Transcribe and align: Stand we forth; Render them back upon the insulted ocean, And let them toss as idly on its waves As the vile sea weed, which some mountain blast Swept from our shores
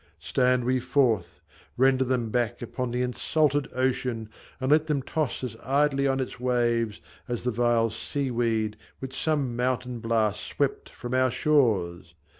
Stand 0.17 0.65
we 0.65 0.79
forth; 0.79 1.41
Render 1.77 2.03
them 2.03 2.31
back 2.31 2.63
upon 2.63 2.89
the 2.89 3.03
insulted 3.03 3.67
ocean, 3.75 4.29
And 4.59 4.71
let 4.71 4.87
them 4.87 5.03
toss 5.03 5.43
as 5.43 5.55
idly 5.63 6.07
on 6.07 6.19
its 6.19 6.39
waves 6.39 6.99
As 7.27 7.43
the 7.43 7.51
vile 7.51 7.91
sea 7.91 8.31
weed, 8.31 8.77
which 8.97 9.15
some 9.15 9.55
mountain 9.55 9.99
blast 9.99 10.41
Swept 10.41 10.89
from 10.89 11.13
our 11.13 11.29
shores 11.29 12.15